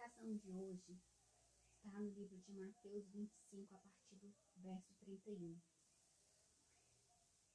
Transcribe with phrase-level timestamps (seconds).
[0.00, 0.98] meditação de hoje
[1.76, 5.60] está no livro de Mateus 25, a partir do verso 31.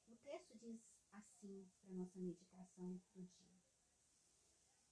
[0.08, 0.79] O texto diz
[1.12, 3.60] assim para nossa meditação do dia.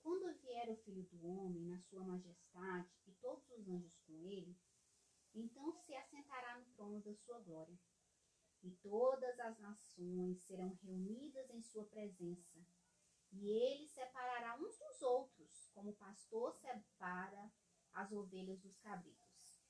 [0.02, 4.58] Quando vier o Filho do Homem na sua majestade e todos os anjos com ele,
[5.36, 7.80] então se assentará no trono da sua glória.
[8.64, 12.66] E todas as nações serão reunidas em sua presença.
[13.32, 15.43] E ele separará uns dos outros,
[15.74, 17.52] como o pastor separa
[17.94, 19.62] as ovelhas dos cabritos.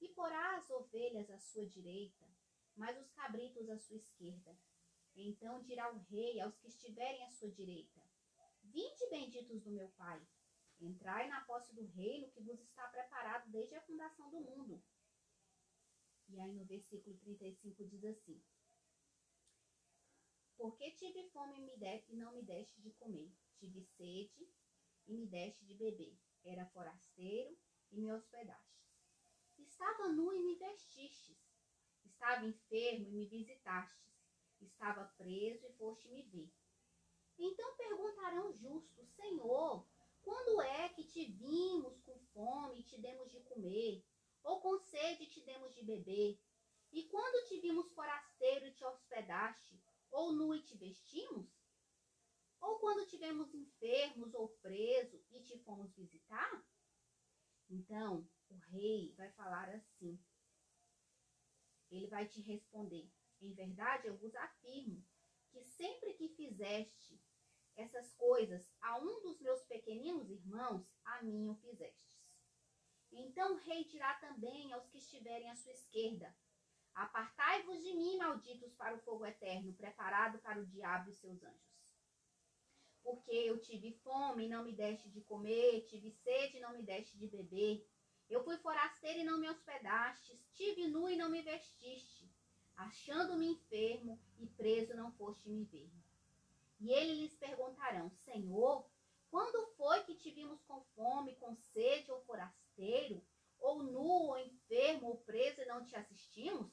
[0.00, 2.28] E porá as ovelhas à sua direita,
[2.74, 4.56] mas os cabritos à sua esquerda.
[5.14, 8.00] Então dirá o rei aos que estiverem à sua direita:
[8.62, 10.20] Vinde, benditos do meu Pai,
[10.78, 14.82] entrai na posse do reino que vos está preparado desde a fundação do mundo.
[16.28, 18.42] E aí no versículo 35 diz assim:
[20.58, 24.46] Porque tive fome e não me deste de comer, tive sede
[25.06, 27.56] e me deste de beber, era forasteiro
[27.90, 28.86] e me hospedastes.
[29.58, 31.38] Estava nu e me vestistes,
[32.04, 34.12] estava enfermo e me visitastes,
[34.60, 36.52] estava preso e foste me ver.
[37.38, 39.86] Então perguntarão justos, Senhor,
[40.22, 44.04] quando é que te vimos com fome e te demos de comer?
[44.46, 46.40] ou com sede te demos de beber?
[46.92, 51.65] E quando te vimos forasteiro e te hospedaste, ou nu e te vestimos?
[52.60, 56.64] Ou quando tivemos enfermos ou preso e te fomos visitar?
[57.68, 60.18] Então, o rei vai falar assim.
[61.90, 65.04] Ele vai te responder: Em verdade, eu vos afirmo
[65.50, 67.20] que sempre que fizeste
[67.76, 72.16] essas coisas a um dos meus pequeninos irmãos, a mim o fizeste.
[73.12, 76.34] Então o rei dirá também aos que estiverem à sua esquerda:
[76.94, 81.75] Apartai-vos de mim, malditos, para o fogo eterno, preparado para o diabo e seus anjos.
[83.06, 86.82] Porque eu tive fome e não me deste de comer, tive sede e não me
[86.82, 87.88] deste de beber.
[88.28, 92.28] Eu fui forasteiro e não me hospedastes, tive nu e não me vestiste.
[92.74, 95.88] Achando-me enfermo e preso não foste me ver.
[96.80, 98.84] E eles lhes perguntarão: Senhor,
[99.30, 103.24] quando foi que te vimos com fome, com sede ou forasteiro,
[103.60, 106.72] ou nu, ou enfermo, ou preso e não te assistimos?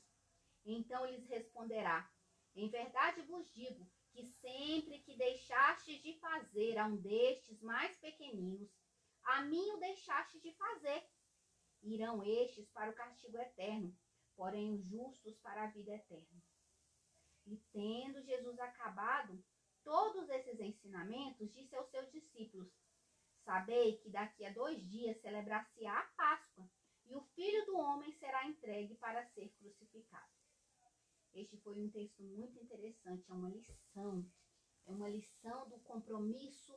[0.65, 2.11] Então lhes responderá:
[2.55, 6.13] Em verdade vos digo que sempre que deixastes de
[6.73, 8.69] fazer a um destes mais pequeninos,
[9.23, 11.07] a mim o deixastes de fazer.
[11.83, 13.95] Irão estes para o castigo eterno,
[14.35, 16.41] porém os justos para a vida eterna.
[17.45, 19.43] E tendo Jesus acabado
[19.83, 22.71] todos esses ensinamentos, disse aos seus discípulos:
[23.43, 26.69] Sabei que daqui a dois dias celebrar-se-á a Páscoa,
[27.05, 30.31] e o filho do homem será entregue para ser crucificado.
[31.33, 34.25] Este foi um texto muito interessante, é uma lição,
[35.03, 36.73] uma lição do compromisso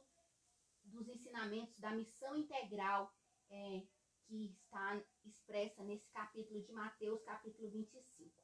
[0.83, 3.15] dos ensinamentos da missão integral
[3.49, 3.87] é,
[4.25, 8.43] que está expressa nesse capítulo de Mateus, capítulo 25.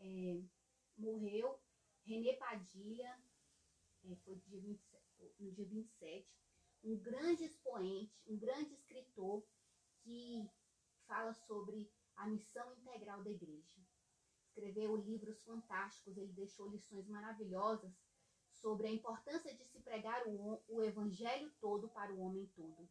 [0.00, 0.42] É,
[0.96, 1.60] morreu
[2.02, 3.22] René Padilha,
[4.04, 6.26] é, foi dia 27, no dia 27,
[6.84, 9.46] um grande expoente, um grande escritor
[9.98, 10.50] que
[11.06, 13.82] fala sobre a missão integral da igreja.
[14.46, 18.07] Escreveu livros fantásticos, ele deixou lições maravilhosas
[18.60, 22.88] sobre a importância de se pregar o, o evangelho todo para o homem todo.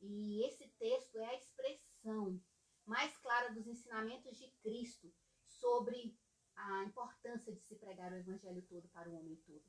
[0.00, 2.40] E esse texto é a expressão
[2.86, 5.12] mais clara dos ensinamentos de Cristo
[5.46, 6.16] sobre
[6.56, 9.64] a importância de se pregar o evangelho todo para o homem todo.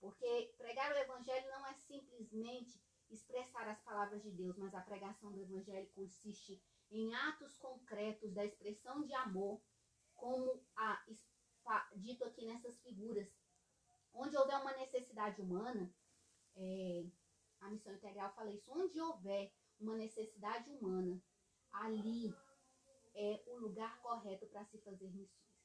[0.00, 2.80] Porque pregar o evangelho não é simplesmente
[3.10, 8.44] expressar as palavras de Deus, mas a pregação do evangelho consiste em atos concretos da
[8.44, 9.60] expressão de amor,
[10.14, 11.04] como a,
[11.96, 13.28] dito aqui nessas figuras.
[15.18, 15.92] Necessidade humana,
[16.54, 17.04] é,
[17.60, 21.20] a missão integral fala isso, onde houver uma necessidade humana,
[21.72, 22.32] ali
[23.16, 25.58] é o lugar correto para se fazer missões.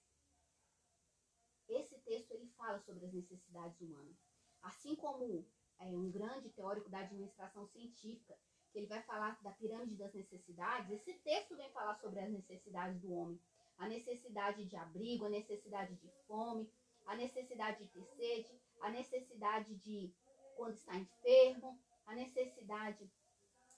[1.70, 4.18] Esse texto ele fala sobre as necessidades humanas.
[4.64, 5.46] Assim como
[5.78, 8.36] é, um grande teórico da administração científica,
[8.72, 13.00] que ele vai falar da pirâmide das necessidades, esse texto vem falar sobre as necessidades
[13.00, 13.40] do homem.
[13.78, 16.68] A necessidade de abrigo, a necessidade de fome,
[17.06, 20.14] a necessidade de ter sede, a necessidade de
[20.56, 23.10] quando está enfermo, a necessidade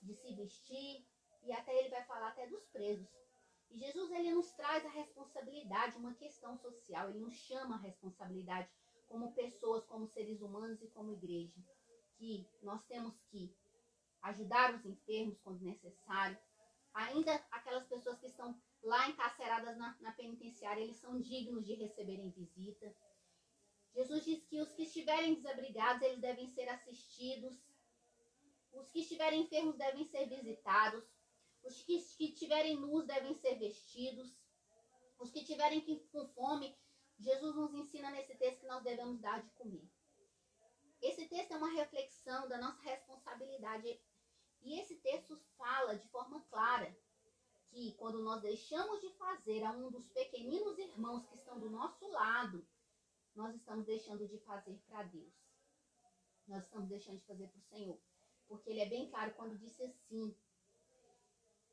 [0.01, 1.05] de se vestir,
[1.43, 3.07] e até ele vai falar até dos presos.
[3.69, 8.69] E Jesus ele nos traz a responsabilidade, uma questão social, ele nos chama a responsabilidade
[9.07, 11.61] como pessoas, como seres humanos e como igreja,
[12.17, 13.53] que nós temos que
[14.21, 16.37] ajudar os enfermos quando necessário,
[16.93, 22.31] ainda aquelas pessoas que estão lá encarceradas na, na penitenciária, eles são dignos de receberem
[22.31, 22.95] visita.
[23.95, 27.57] Jesus diz que os que estiverem desabrigados, eles devem ser assistidos.
[28.73, 31.03] Os que estiverem enfermos devem ser visitados.
[31.63, 34.37] Os que, que estiverem nus devem ser vestidos.
[35.17, 35.79] Os que estiverem
[36.11, 36.77] com fome,
[37.17, 39.89] Jesus nos ensina nesse texto que nós devemos dar de comer.
[41.01, 43.97] Esse texto é uma reflexão da nossa responsabilidade.
[44.61, 46.93] E esse texto fala de forma clara
[47.69, 52.05] que quando nós deixamos de fazer a um dos pequeninos irmãos que estão do nosso
[52.09, 52.67] lado,
[53.35, 55.33] nós estamos deixando de fazer para Deus.
[56.47, 57.99] Nós estamos deixando de fazer para o Senhor.
[58.47, 60.35] Porque ele é bem claro quando disse assim.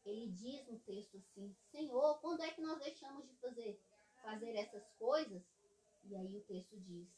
[0.05, 3.81] Ele diz no texto assim: Senhor, quando é que nós deixamos de fazer,
[4.20, 5.43] fazer essas coisas?
[6.03, 7.09] E aí o texto diz: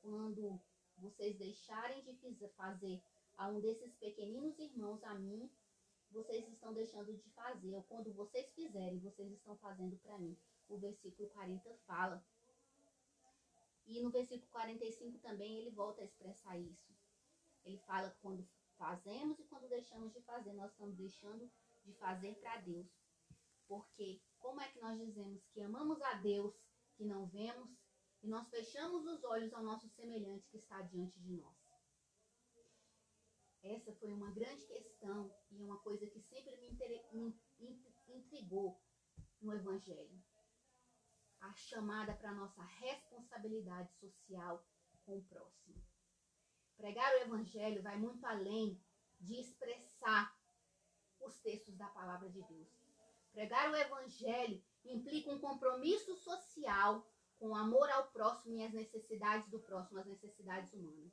[0.00, 0.60] Quando
[0.98, 3.02] vocês deixarem de fazer
[3.36, 5.50] a um desses pequeninos irmãos a mim,
[6.10, 10.38] vocês estão deixando de fazer, ou quando vocês fizerem, vocês estão fazendo para mim.
[10.68, 12.24] O versículo 40 fala.
[13.86, 16.94] E no versículo 45 também ele volta a expressar isso.
[17.64, 18.46] Ele fala quando
[18.76, 21.50] fazemos e quando deixamos de fazer, nós estamos deixando
[21.84, 22.86] de fazer para Deus.
[23.66, 26.54] Porque como é que nós dizemos que amamos a Deus
[26.96, 27.70] que não vemos
[28.22, 31.64] e nós fechamos os olhos ao nosso semelhante que está diante de nós?
[33.62, 37.34] Essa foi uma grande questão e uma coisa que sempre me,
[38.08, 38.78] intrigou
[39.40, 40.22] no Evangelho.
[41.44, 44.66] A chamada para a nossa responsabilidade social
[45.04, 45.74] com o próximo.
[46.74, 48.82] Pregar o Evangelho vai muito além
[49.20, 50.34] de expressar
[51.20, 52.68] os textos da palavra de Deus.
[53.30, 57.06] Pregar o Evangelho implica um compromisso social
[57.38, 61.12] com o amor ao próximo e as necessidades do próximo, as necessidades humanas.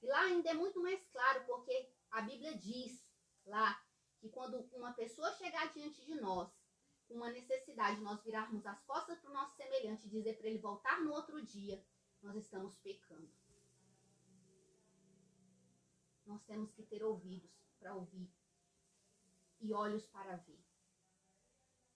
[0.00, 3.12] E lá ainda é muito mais claro, porque a Bíblia diz
[3.44, 3.78] lá
[4.20, 6.50] que quando uma pessoa chegar diante de nós
[7.14, 11.00] uma necessidade, nós virarmos as costas para o nosso semelhante e dizer para ele voltar
[11.00, 11.84] no outro dia,
[12.22, 13.30] nós estamos pecando.
[16.26, 18.30] Nós temos que ter ouvidos para ouvir
[19.60, 20.60] e olhos para ver.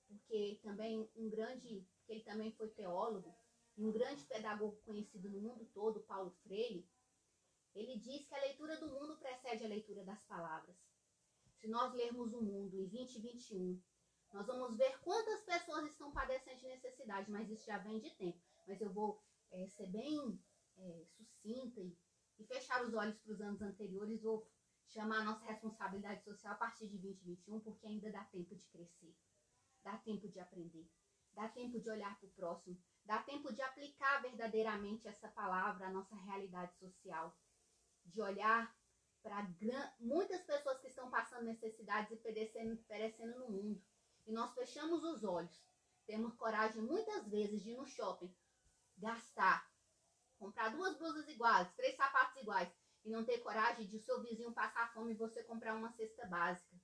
[0.08, 3.34] Porque também um grande, ele também foi teólogo,
[3.76, 6.88] e um grande pedagogo conhecido no mundo todo, Paulo Freire,
[7.75, 10.76] ele diz que a leitura do mundo precede a leitura das palavras.
[11.58, 13.81] Se nós lermos o mundo em 2021,
[14.35, 18.43] nós vamos ver quantas pessoas estão padecendo de necessidade, mas isso já vem de tempo.
[18.67, 19.23] Mas eu vou
[19.53, 20.43] é, ser bem
[20.77, 21.97] é, sucinta e,
[22.41, 24.45] e, fechar os olhos para os anos anteriores, vou
[24.89, 29.17] chamar a nossa responsabilidade social a partir de 2021, porque ainda dá tempo de crescer,
[29.85, 30.91] dá tempo de aprender,
[31.33, 35.93] dá tempo de olhar para o próximo, dá tempo de aplicar verdadeiramente essa palavra à
[35.93, 37.39] nossa realidade social
[38.05, 38.77] de olhar
[39.23, 39.49] para
[40.01, 43.83] muitas pessoas que estão passando necessidades e perecendo, perecendo no mundo.
[44.26, 45.62] E nós fechamos os olhos.
[46.06, 48.35] Temos coragem muitas vezes de ir no shopping,
[48.99, 49.71] gastar,
[50.38, 52.69] comprar duas blusas iguais, três sapatos iguais
[53.05, 56.26] e não ter coragem de o seu vizinho passar fome e você comprar uma cesta
[56.26, 56.75] básica.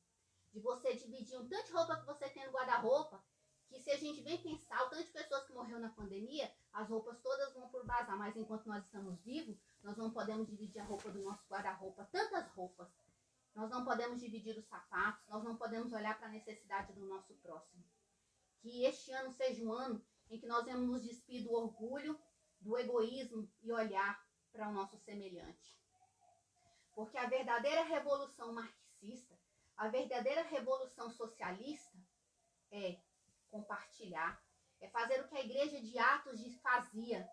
[0.52, 3.22] De você dividir um tanto de roupa que você tem no guarda-roupa,
[3.68, 6.88] que se a gente vem pensar o tanto de pessoas que morreu na pandemia, as
[6.88, 10.84] roupas todas vão por bazar, mas enquanto nós estamos vivos, nós não podemos dividir a
[10.84, 12.88] roupa do nosso guarda-roupa, tantas roupas.
[13.54, 17.34] Nós não podemos dividir os sapatos, nós não podemos olhar para a necessidade do nosso
[17.36, 17.84] próximo.
[18.60, 22.18] Que este ano seja um ano em que nós vamos nos despir do orgulho,
[22.60, 25.76] do egoísmo e olhar para o nosso semelhante.
[26.94, 29.38] Porque a verdadeira revolução marxista,
[29.76, 31.96] a verdadeira revolução socialista
[32.70, 33.00] é
[33.50, 34.40] compartilhar,
[34.80, 37.28] é fazer o que a igreja de Atos fazia,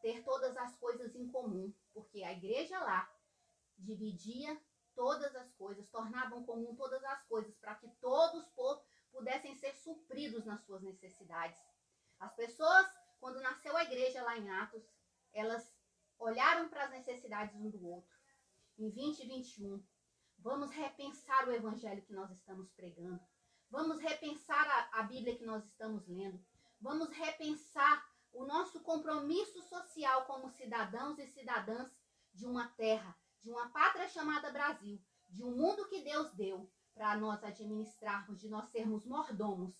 [0.00, 3.12] ter todas as coisas em comum, porque a igreja lá
[3.76, 4.60] dividia
[4.98, 8.44] todas as coisas, tornavam comum todas as coisas, para que todos
[9.12, 11.56] pudessem ser supridos nas suas necessidades.
[12.18, 12.84] As pessoas,
[13.20, 14.82] quando nasceu a igreja lá em Atos,
[15.32, 15.72] elas
[16.18, 18.12] olharam para as necessidades um do outro.
[18.76, 19.80] Em 2021,
[20.38, 23.20] vamos repensar o evangelho que nós estamos pregando.
[23.70, 26.44] Vamos repensar a, a Bíblia que nós estamos lendo.
[26.80, 31.88] Vamos repensar o nosso compromisso social como cidadãos e cidadãs
[32.34, 33.16] de uma terra,
[33.48, 35.00] de uma pátria chamada Brasil,
[35.30, 39.74] de um mundo que Deus deu para nós administrarmos, de nós sermos mordomos.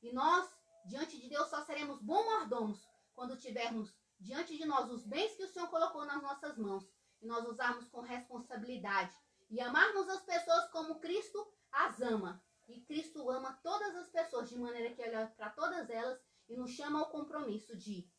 [0.00, 0.50] E nós,
[0.86, 5.44] diante de Deus, só seremos bons mordomos quando tivermos diante de nós os bens que
[5.44, 6.88] o Senhor colocou nas nossas mãos
[7.20, 9.14] e nós usarmos com responsabilidade
[9.50, 12.42] e amarmos as pessoas como Cristo as ama.
[12.66, 16.70] E Cristo ama todas as pessoas de maneira que olha para todas elas e nos
[16.70, 18.10] chama ao compromisso de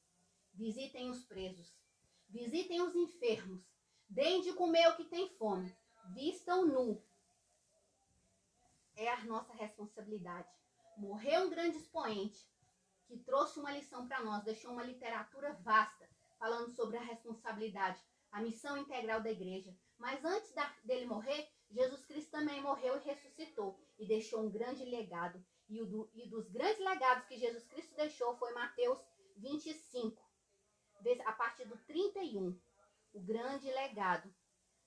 [0.53, 1.75] visitem os presos,
[2.29, 3.71] visitem os enfermos,
[4.11, 5.73] deem de comer o que tem fome,
[6.13, 7.01] vistam nu.
[8.95, 10.49] É a nossa responsabilidade.
[10.97, 12.45] Morreu um grande expoente
[13.07, 18.01] que trouxe uma lição para nós, deixou uma literatura vasta falando sobre a responsabilidade,
[18.31, 19.73] a missão integral da igreja.
[19.97, 24.83] Mas antes da, dele morrer, Jesus Cristo também morreu e ressuscitou e deixou um grande
[24.83, 25.43] legado.
[25.69, 28.99] E, do, e dos grandes legados que Jesus Cristo deixou foi Mateus
[29.37, 30.21] 25,
[31.25, 32.59] a partir do 31.
[33.13, 34.33] O grande legado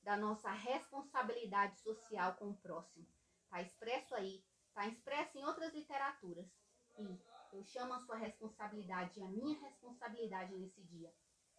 [0.03, 3.07] da nossa responsabilidade social com o próximo.
[3.45, 6.47] Está expresso aí, está expresso em outras literaturas.
[6.99, 7.19] E
[7.53, 11.13] eu chamo a sua responsabilidade e a minha responsabilidade nesse dia.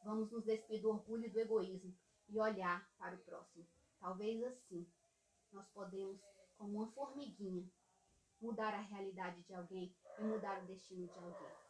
[0.04, 1.96] Vamos nos despir do orgulho e do egoísmo
[2.30, 3.66] e olhar para o próximo.
[4.00, 4.88] Talvez assim
[5.52, 6.20] nós podemos,
[6.58, 7.68] como uma formiguinha,
[8.42, 11.65] mudar a realidade de alguém e mudar o destino de alguém.